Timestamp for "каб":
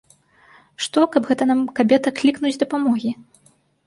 1.15-1.27